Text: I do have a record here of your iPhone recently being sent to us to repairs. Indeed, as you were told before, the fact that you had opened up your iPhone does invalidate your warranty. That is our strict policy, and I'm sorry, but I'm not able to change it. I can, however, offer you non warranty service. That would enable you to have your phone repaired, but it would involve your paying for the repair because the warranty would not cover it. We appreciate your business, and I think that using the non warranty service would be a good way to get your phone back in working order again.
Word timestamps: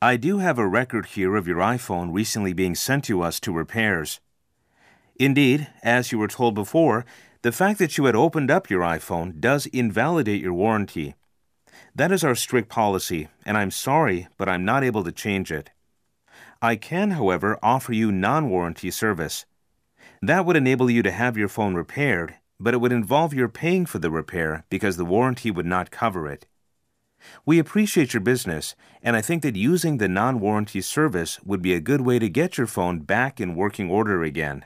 I 0.00 0.16
do 0.16 0.38
have 0.38 0.60
a 0.60 0.68
record 0.68 1.06
here 1.06 1.34
of 1.34 1.48
your 1.48 1.56
iPhone 1.56 2.14
recently 2.14 2.52
being 2.52 2.76
sent 2.76 3.02
to 3.06 3.20
us 3.20 3.40
to 3.40 3.50
repairs. 3.50 4.20
Indeed, 5.16 5.66
as 5.82 6.12
you 6.12 6.20
were 6.20 6.28
told 6.28 6.54
before, 6.54 7.04
the 7.42 7.50
fact 7.50 7.80
that 7.80 7.98
you 7.98 8.04
had 8.04 8.14
opened 8.14 8.48
up 8.48 8.70
your 8.70 8.82
iPhone 8.82 9.40
does 9.40 9.66
invalidate 9.66 10.40
your 10.40 10.54
warranty. 10.54 11.16
That 11.96 12.12
is 12.12 12.22
our 12.22 12.36
strict 12.36 12.68
policy, 12.68 13.26
and 13.44 13.56
I'm 13.56 13.72
sorry, 13.72 14.28
but 14.36 14.48
I'm 14.48 14.64
not 14.64 14.84
able 14.84 15.02
to 15.02 15.10
change 15.10 15.50
it. 15.50 15.70
I 16.62 16.76
can, 16.76 17.10
however, 17.12 17.58
offer 17.60 17.92
you 17.92 18.12
non 18.12 18.50
warranty 18.50 18.92
service. 18.92 19.46
That 20.22 20.46
would 20.46 20.56
enable 20.56 20.88
you 20.88 21.02
to 21.02 21.10
have 21.10 21.36
your 21.36 21.48
phone 21.48 21.74
repaired, 21.74 22.36
but 22.60 22.72
it 22.72 22.80
would 22.80 22.92
involve 22.92 23.34
your 23.34 23.48
paying 23.48 23.84
for 23.84 23.98
the 23.98 24.12
repair 24.12 24.64
because 24.70 24.96
the 24.96 25.04
warranty 25.04 25.50
would 25.50 25.66
not 25.66 25.90
cover 25.90 26.28
it. 26.28 26.46
We 27.44 27.58
appreciate 27.58 28.14
your 28.14 28.20
business, 28.20 28.74
and 29.02 29.16
I 29.16 29.20
think 29.20 29.42
that 29.42 29.56
using 29.56 29.98
the 29.98 30.08
non 30.08 30.40
warranty 30.40 30.80
service 30.80 31.40
would 31.44 31.62
be 31.62 31.74
a 31.74 31.80
good 31.80 32.02
way 32.02 32.18
to 32.18 32.28
get 32.28 32.58
your 32.58 32.66
phone 32.66 33.00
back 33.00 33.40
in 33.40 33.54
working 33.54 33.90
order 33.90 34.22
again. 34.22 34.64